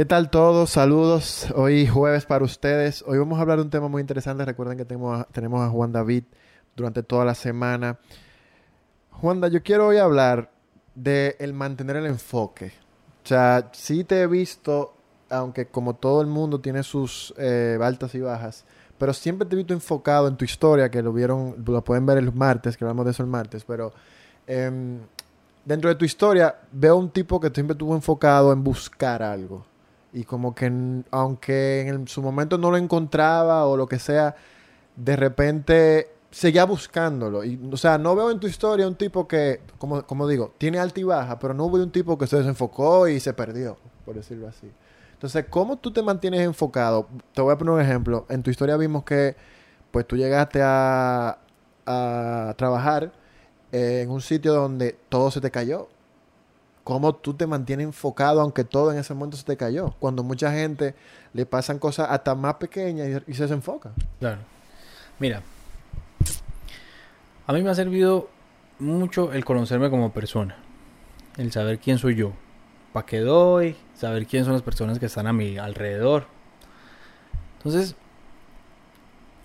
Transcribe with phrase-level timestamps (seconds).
[0.00, 0.70] ¿Qué tal todos?
[0.70, 1.48] Saludos.
[1.54, 3.04] Hoy jueves para ustedes.
[3.06, 4.46] Hoy vamos a hablar de un tema muy interesante.
[4.46, 6.24] Recuerden que tenemos a, tenemos a Juan David
[6.74, 7.98] durante toda la semana.
[9.10, 10.52] Juanda, yo quiero hoy hablar
[10.94, 12.72] de el mantener el enfoque.
[13.22, 14.94] O sea, sí te he visto,
[15.28, 18.64] aunque como todo el mundo tiene sus eh, altas y bajas,
[18.96, 22.16] pero siempre te he visto enfocado en tu historia, que lo vieron, lo pueden ver
[22.16, 23.92] el martes, que hablamos de eso el martes, pero
[24.46, 25.00] em,
[25.62, 29.68] dentro de tu historia veo un tipo que siempre estuvo enfocado en buscar algo.
[30.12, 30.72] Y como que,
[31.10, 34.34] aunque en su momento no lo encontraba o lo que sea,
[34.96, 37.44] de repente seguía buscándolo.
[37.44, 40.78] Y, o sea, no veo en tu historia un tipo que, como, como digo, tiene
[40.78, 44.16] alta y baja, pero no veo un tipo que se desenfocó y se perdió, por
[44.16, 44.70] decirlo así.
[45.12, 47.06] Entonces, ¿cómo tú te mantienes enfocado?
[47.34, 48.26] Te voy a poner un ejemplo.
[48.30, 49.36] En tu historia vimos que,
[49.90, 51.38] pues, tú llegaste a,
[51.86, 53.12] a trabajar
[53.72, 55.88] en un sitio donde todo se te cayó.
[56.90, 59.94] ¿Cómo tú te mantienes enfocado aunque todo en ese momento se te cayó?
[60.00, 60.96] Cuando mucha gente
[61.32, 63.92] le pasan cosas hasta más pequeñas y, se desenfoca.
[64.18, 64.40] Claro.
[65.20, 65.40] Mira,
[67.46, 68.28] a mí me ha servido
[68.80, 70.56] mucho el conocerme como persona.
[71.36, 72.32] El saber quién soy yo.
[72.92, 73.76] ¿Para qué doy?
[73.94, 76.26] Saber quién son las personas que están a mi alrededor.
[77.58, 77.94] Entonces,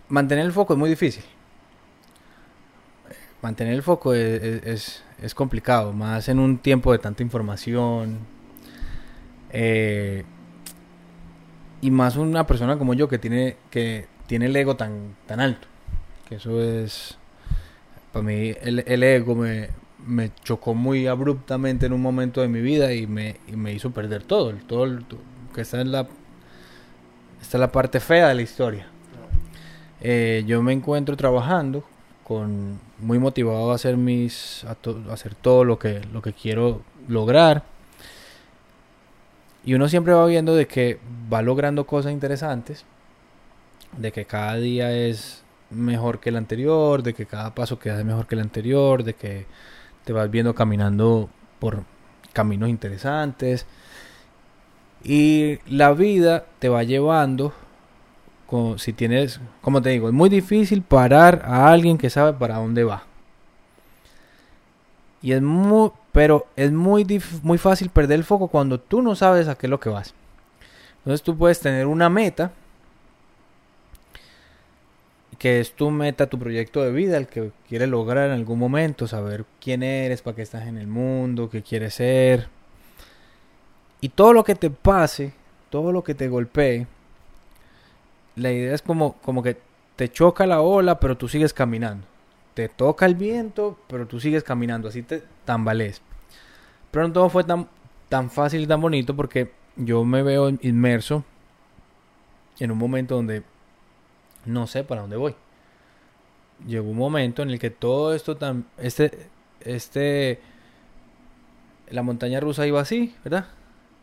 [0.10, 1.24] mantener el foco es muy difícil.
[3.44, 5.04] Mantener el foco es, es,
[5.36, 8.20] complicado, más en un tiempo de tanta información.
[9.52, 10.24] Eh,
[11.82, 15.68] y más una persona como yo que tiene, que tiene el ego tan, tan alto.
[16.28, 17.18] Que eso es
[18.16, 23.08] para mí el, ego me, chocó muy abruptamente en un momento de mi vida y
[23.08, 25.04] me, me hizo perder todo, el, todo
[25.54, 26.08] que está en la
[27.52, 28.88] la parte fea de la historia.
[30.02, 31.84] Eh, yo me encuentro trabajando
[32.24, 34.78] con muy motivado a hacer mis a,
[35.12, 37.64] hacer todo lo que lo que quiero lograr
[39.66, 41.00] y uno siempre va viendo de que
[41.32, 42.86] va logrando cosas interesantes
[43.98, 48.28] de que cada día es mejor que el anterior, de que cada paso queda mejor
[48.28, 49.46] que el anterior, de que
[50.04, 51.30] te vas viendo caminando
[51.60, 51.84] por
[52.34, 53.66] caminos interesantes.
[55.04, 57.54] Y la vida te va llevando,
[58.78, 62.84] si tienes, como te digo, es muy difícil parar a alguien que sabe para dónde
[62.84, 63.04] va.
[65.22, 69.48] Y es muy, pero es muy, muy fácil perder el foco cuando tú no sabes
[69.48, 70.14] a qué es lo que vas.
[71.00, 72.52] Entonces tú puedes tener una meta
[75.38, 79.08] que es tu meta, tu proyecto de vida, el que quieres lograr en algún momento,
[79.08, 82.48] saber quién eres, para qué estás en el mundo, qué quieres ser.
[84.02, 85.34] Y todo lo que te pase,
[85.70, 86.88] todo lo que te golpee,
[88.36, 89.58] la idea es como, como que
[89.96, 92.06] te choca la ola, pero tú sigues caminando.
[92.54, 96.02] Te toca el viento, pero tú sigues caminando, así te tambalees.
[96.92, 97.68] Pero no todo fue tan,
[98.10, 101.24] tan fácil y tan bonito porque yo me veo inmerso
[102.60, 103.44] en un momento donde
[104.46, 105.36] no sé para dónde voy.
[106.66, 109.30] Llegó un momento en el que todo esto tan, este,
[109.62, 110.40] este,
[111.90, 113.48] la montaña rusa iba así, ¿verdad?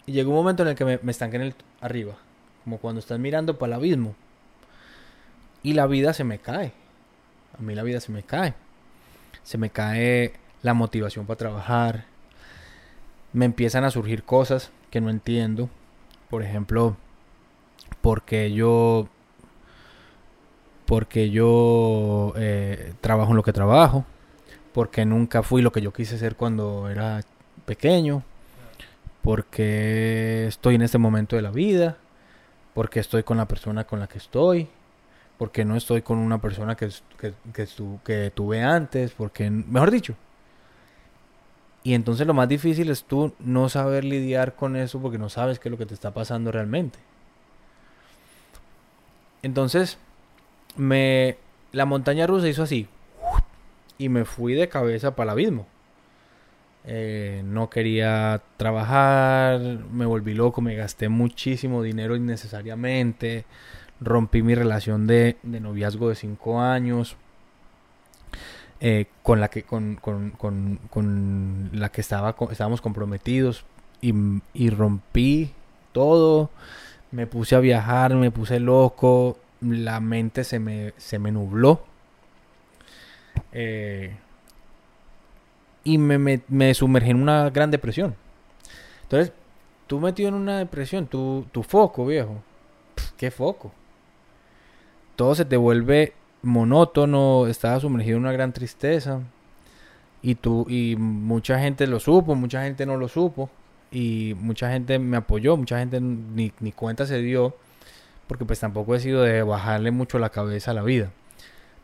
[0.04, 2.16] Y llegó un momento en el que me, me estanqué en el arriba,
[2.64, 4.14] como cuando estás mirando para el abismo.
[5.62, 6.72] Y la vida se me cae.
[7.58, 8.54] A mí la vida se me cae.
[9.42, 12.04] Se me cae la motivación para trabajar.
[13.32, 15.68] Me empiezan a surgir cosas que no entiendo.
[16.30, 16.96] Por ejemplo,
[18.00, 19.08] porque yo
[20.86, 24.04] porque yo eh, trabajo en lo que trabajo,
[24.74, 27.22] porque nunca fui lo que yo quise ser cuando era
[27.64, 28.22] pequeño,
[29.22, 31.96] porque estoy en este momento de la vida,
[32.74, 34.68] porque estoy con la persona con la que estoy,
[35.42, 36.88] porque no estoy con una persona que,
[37.18, 40.14] que, que, tuve antes, porque, mejor dicho.
[41.82, 45.58] Y entonces lo más difícil es tú no saber lidiar con eso porque no sabes
[45.58, 47.00] qué es lo que te está pasando realmente.
[49.42, 49.98] Entonces,
[50.76, 51.38] me
[51.72, 52.86] la montaña rusa hizo así
[53.98, 55.66] y me fui de cabeza para el abismo.
[56.84, 59.58] Eh, no quería trabajar,
[59.90, 63.44] me volví loco, me gasté muchísimo dinero innecesariamente,
[64.02, 67.16] rompí mi relación de, noviazgo de cinco años.
[68.80, 73.64] Eh, con la que con, con, con, con la que estaba estábamos comprometidos
[74.00, 74.12] y,
[74.54, 75.52] y rompí
[75.92, 76.50] todo
[77.12, 81.82] me puse a viajar me puse loco la mente se me, se me nubló.
[83.52, 84.16] Eh,
[85.84, 88.14] y me, me, sumergí en una gran depresión.
[89.02, 89.32] Entonces,
[89.86, 92.42] tú metido en una depresión, tu, tu foco, viejo.
[93.16, 93.72] ¿Qué foco?
[95.16, 99.20] Todo se te vuelve monótono, estás sumergido en una gran tristeza.
[100.22, 103.50] Y tú, y mucha gente lo supo, mucha gente no lo supo.
[103.90, 107.54] y mucha gente me apoyó, mucha gente ni, ni cuenta se dio,
[108.26, 111.12] porque pues tampoco he sido de bajarle mucho la cabeza a la vida.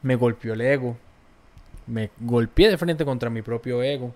[0.03, 0.97] Me golpeó el ego,
[1.87, 4.15] me golpeé de frente contra mi propio ego.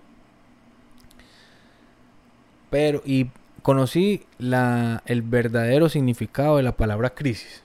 [2.69, 3.29] Pero, y
[3.61, 7.63] conocí la, el verdadero significado de la palabra crisis.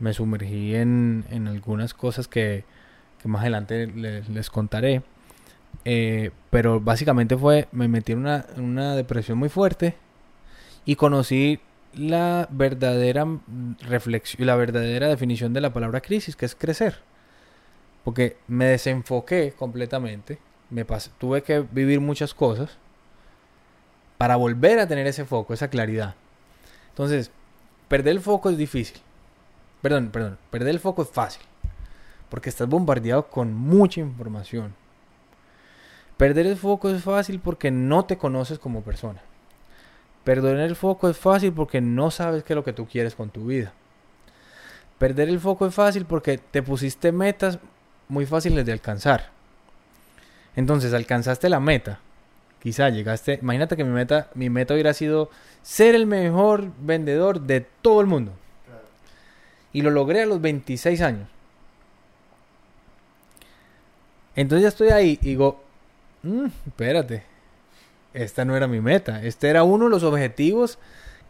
[0.00, 2.64] Me sumergí en, en algunas cosas que,
[3.20, 5.02] que más adelante les, les contaré.
[5.84, 9.94] Eh, pero básicamente fue, me metí en una, una depresión muy fuerte
[10.84, 11.60] y conocí
[11.94, 13.26] la verdadera
[13.80, 16.98] reflexión, la verdadera definición de la palabra crisis, que es crecer.
[18.04, 20.38] Porque me desenfoqué completamente,
[20.70, 22.78] me pasé, tuve que vivir muchas cosas
[24.18, 26.14] para volver a tener ese foco, esa claridad.
[26.90, 27.30] Entonces,
[27.88, 29.00] perder el foco es difícil.
[29.82, 31.42] Perdón, perdón, perder el foco es fácil.
[32.28, 34.74] Porque estás bombardeado con mucha información.
[36.16, 39.22] Perder el foco es fácil porque no te conoces como persona.
[40.22, 43.30] Perder el foco es fácil porque no sabes qué es lo que tú quieres con
[43.30, 43.72] tu vida.
[44.98, 47.58] Perder el foco es fácil porque te pusiste metas
[48.08, 49.30] muy fáciles de alcanzar.
[50.56, 52.00] Entonces alcanzaste la meta.
[52.62, 55.30] Quizá llegaste, imagínate que mi meta, mi meta hubiera sido
[55.62, 58.32] ser el mejor vendedor de todo el mundo.
[59.72, 61.28] Y lo logré a los 26 años.
[64.36, 65.62] Entonces ya estoy ahí y digo,
[66.22, 67.24] mm, espérate,
[68.14, 69.22] esta no era mi meta.
[69.22, 70.78] Este era uno de los objetivos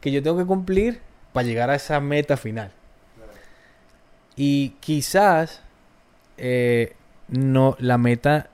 [0.01, 1.01] que yo tengo que cumplir
[1.33, 2.73] para llegar a esa meta final.
[4.37, 5.63] Y quizás
[6.39, 6.95] eh,
[7.29, 8.49] no la meta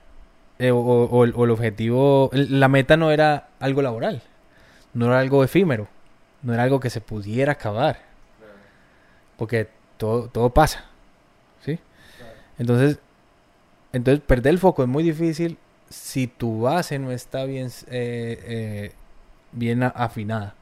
[0.59, 4.23] eh, o, el, objetivo, la meta no era algo laboral,
[4.93, 5.87] no era algo efímero,
[6.41, 7.99] no era algo que se pudiera acabar,
[9.37, 10.85] porque todo, todo pasa,
[11.65, 11.79] ¿sí?
[12.57, 12.99] Entonces,
[13.93, 15.57] entonces perder el foco es muy difícil
[15.89, 18.91] si tu base no está bien, eh, eh,
[19.51, 20.55] bien afinada.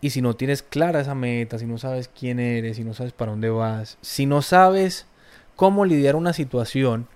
[0.00, 3.12] Y si no tienes clara esa meta, si no sabes quién eres, si no sabes
[3.12, 5.06] para dónde vas, si no sabes
[5.54, 7.06] cómo lidiar una situación,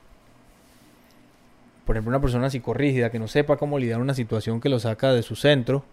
[1.85, 5.13] por ejemplo, una persona psicorrígida que no sepa cómo lidiar una situación que lo saca
[5.13, 5.85] de su centro,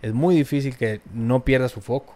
[0.00, 2.14] es muy difícil que no pierda su foco.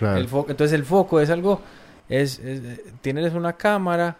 [0.00, 1.60] El entonces el foco es algo,
[2.08, 4.16] es, es, tienes una cámara,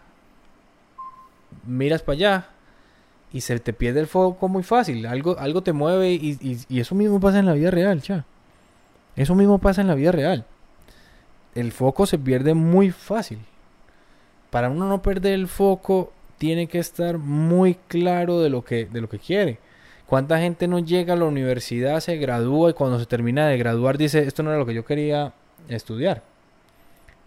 [1.65, 2.47] miras para allá
[3.31, 5.05] y se te pierde el foco muy fácil.
[5.05, 6.37] Algo, algo te mueve y,
[6.67, 8.25] y, eso mismo pasa en la vida real, cha.
[9.15, 10.45] Eso mismo pasa en la vida real.
[11.55, 13.39] El foco se pierde muy fácil.
[14.49, 19.01] Para uno no perder el foco, tiene que estar muy claro de lo que, de
[19.01, 19.59] lo que quiere.
[20.07, 23.97] ¿Cuánta gente no llega a la universidad, se gradúa y cuando se termina de graduar
[23.97, 25.33] dice, esto no era lo que yo quería
[25.75, 26.23] estudiar?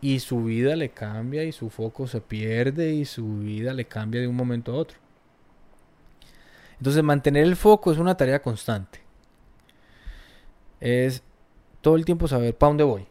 [0.02, 4.20] y su vida le cambia y su foco se pierde y su vida le cambia
[4.20, 4.98] de un momento a otro.
[6.76, 9.00] Entonces mantener el foco es una tarea constante.
[10.80, 11.22] Es
[11.80, 13.06] todo el tiempo saber para dónde voy.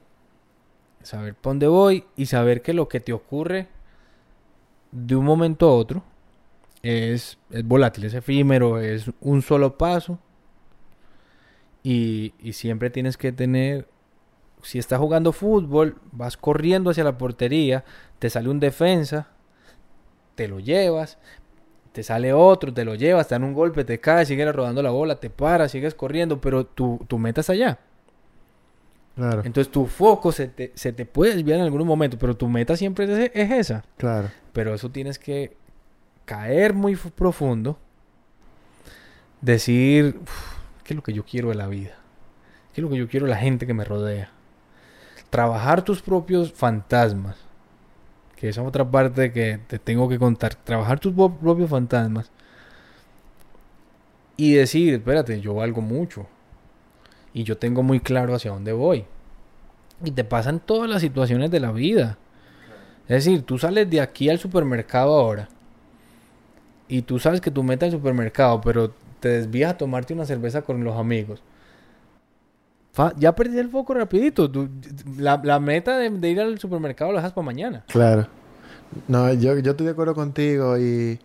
[1.02, 3.70] Saber para dónde voy y saber que lo que te ocurre
[4.92, 6.04] de un momento a otro
[6.84, 10.20] es, es volátil, es efímero, es un solo paso.
[11.84, 13.88] Y, y siempre tienes que tener
[14.62, 17.84] si estás jugando fútbol, vas corriendo hacia la portería,
[18.20, 19.30] te sale un defensa,
[20.36, 21.18] te lo llevas,
[21.92, 24.92] te sale otro, te lo llevas, te dan un golpe, te caes, sigues rodando la
[24.92, 27.80] bola, te paras, sigues corriendo, pero tu, tu meta es allá.
[29.16, 29.42] Claro.
[29.44, 32.78] Entonces tu foco se te, se te puede desviar en algún momento, pero tu meta
[32.78, 33.84] siempre es, es esa.
[33.98, 34.30] Claro.
[34.54, 35.58] Pero eso tienes que
[36.26, 37.78] caer muy profundo,
[39.42, 40.20] decir,
[40.84, 41.98] ¿qué es lo que yo quiero de la vida?
[42.74, 44.32] ¿Qué es lo que yo quiero de la gente que me rodea?
[45.32, 47.38] Trabajar tus propios fantasmas.
[48.36, 50.54] Que esa es otra parte que te tengo que contar.
[50.54, 52.30] Trabajar tus propios fantasmas.
[54.38, 56.28] Y decir, espérate, yo valgo mucho.
[57.34, 59.06] Y yo tengo muy claro hacia dónde voy.
[60.04, 62.18] Y te pasan todas las situaciones de la vida.
[63.08, 65.50] Es decir, tú sales de aquí al supermercado ahora.
[66.88, 70.26] Y tú sabes que tu meta es el supermercado, pero te desvías a tomarte una
[70.26, 71.42] cerveza con los amigos
[73.18, 74.52] ya perdí el foco rapidito.
[75.18, 77.84] La, la, meta de, de, ir al supermercado la dejas para mañana.
[77.88, 78.28] Claro.
[79.08, 81.20] No, yo, yo estoy de acuerdo contigo y,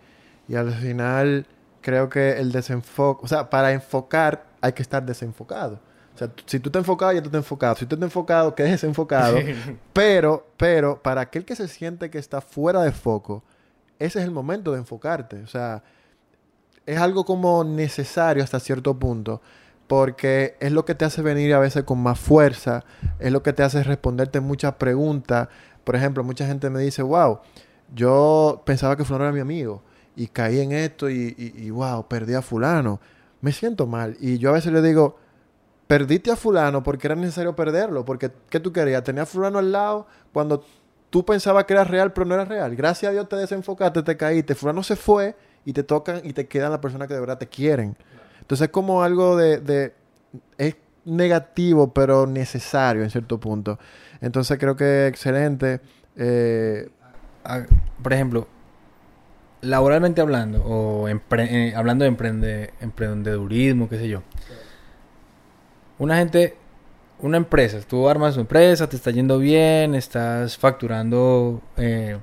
[0.47, 1.45] y al final
[1.81, 5.79] creo que el desenfoque, o sea, para enfocar hay que estar desenfocado.
[6.15, 7.75] O sea, si tú te enfocado, ya tú te enfocado.
[7.75, 9.37] Si tú estás enfocado, quedes desenfocado.
[9.93, 13.43] pero, pero, para aquel que se siente que está fuera de foco,
[13.99, 15.43] ese es el momento de enfocarte.
[15.43, 15.83] O sea,
[16.85, 19.41] es algo como necesario hasta cierto punto
[19.87, 22.83] porque es lo que te hace venir a veces con más fuerza,
[23.19, 25.47] es lo que te hace responderte muchas preguntas.
[25.83, 27.39] Por ejemplo, mucha gente me dice, wow,
[27.93, 29.81] yo pensaba que fulano era mi amigo
[30.15, 32.99] y caí en esto y, y, y wow, perdí a fulano.
[33.39, 34.17] me siento mal.
[34.19, 35.17] Y yo a veces le digo,
[35.87, 39.03] perdiste a fulano porque era necesario perderlo, porque ¿qué tú querías?
[39.03, 40.63] Tenía a fulano al lado cuando
[41.09, 42.75] tú pensabas que era real, pero no era real.
[42.75, 46.47] Gracias a Dios te desenfocaste, te caíste, fulano se fue y te tocan y te
[46.47, 47.95] quedan las personas que de verdad te quieren.
[48.47, 49.93] Entonces es como algo de,
[50.57, 53.77] es negativo, pero necesario en cierto punto.
[54.21, 55.81] Entonces creo que es excelente.
[56.15, 56.89] Eh,
[58.01, 58.47] Por ejemplo,
[59.59, 64.23] laboralmente hablando, o eh, hablando de emprende- emprendedurismo, qué sé yo.
[65.99, 66.55] Una gente,
[67.19, 72.17] una empresa, tú armas tu empresa, te está yendo bien, estás facturando, eh,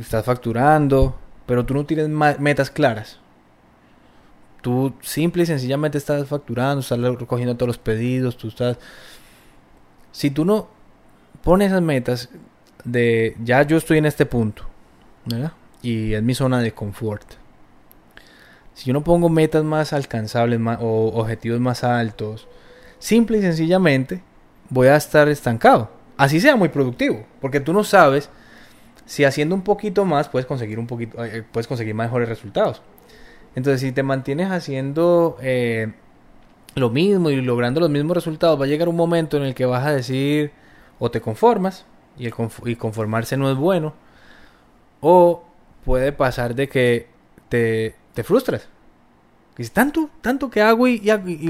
[0.00, 3.20] estás facturando, pero tú no tienes metas claras.
[4.60, 8.76] Tú simple y sencillamente estás facturando, estás recogiendo todos los pedidos, tú estás...
[10.12, 10.68] Si tú no
[11.42, 12.28] pones esas metas
[12.84, 14.64] de ya yo estoy en este punto,
[15.24, 15.52] ¿verdad?
[15.82, 17.24] Y es mi zona de confort.
[18.74, 22.48] Si yo no pongo metas más alcanzables más, o objetivos más altos,
[22.98, 24.22] simple y sencillamente
[24.70, 25.90] voy a estar estancado.
[26.16, 28.28] Así sea muy productivo, porque tú no sabes
[29.06, 32.82] si haciendo un poquito más puedes conseguir un poquito, eh, puedes conseguir mejores resultados.
[33.58, 35.92] Entonces, si te mantienes haciendo eh,
[36.74, 39.66] lo mismo y logrando los mismos resultados, va a llegar un momento en el que
[39.66, 40.52] vas a decir
[40.98, 41.84] o te conformas
[42.18, 43.94] y, el conf- y conformarse no es bueno,
[45.00, 45.44] o
[45.84, 47.06] puede pasar de que
[47.48, 48.68] te, te frustras.
[49.56, 51.00] Dices, tanto, tanto que hago y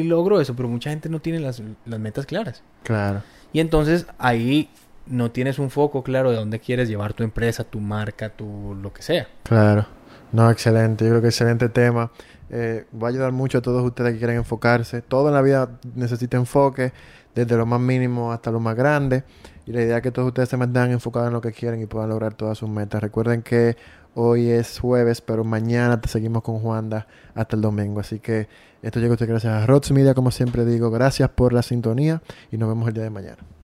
[0.04, 2.62] logro eso, pero mucha gente no tiene las, las metas claras.
[2.82, 3.22] claro.
[3.52, 4.68] Y entonces ahí
[5.06, 8.92] no tienes un foco claro de dónde quieres llevar tu empresa, tu marca, tu lo
[8.92, 9.26] que sea.
[9.44, 9.86] Claro.
[10.32, 11.04] No, excelente.
[11.04, 12.10] Yo creo que excelente tema.
[12.50, 15.02] Eh, va a ayudar mucho a todos ustedes que quieren enfocarse.
[15.02, 16.92] Todo en la vida necesita enfoque,
[17.34, 19.24] desde lo más mínimo hasta lo más grande.
[19.66, 21.86] Y la idea es que todos ustedes se mantengan enfocados en lo que quieren y
[21.86, 23.02] puedan lograr todas sus metas.
[23.02, 23.76] Recuerden que
[24.14, 28.00] hoy es jueves, pero mañana te seguimos con Juanda hasta el domingo.
[28.00, 28.48] Así que
[28.82, 30.90] esto llega a ustedes gracias a Rods Media, como siempre digo.
[30.90, 33.48] Gracias por la sintonía y nos vemos el día de mañana.